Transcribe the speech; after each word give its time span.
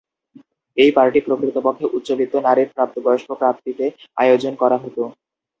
এই 0.77 0.91
পার্টি 0.97 1.19
প্রকৃতপক্ষে 1.27 1.85
উচ্চবিত্ত 1.97 2.33
নারীর 2.47 2.69
প্রাপ্তবয়স্ক 2.71 3.29
প্রাপ্তিতে 3.41 3.85
আয়োজন 4.17 4.53
করা 4.61 4.77
হত। 4.77 4.97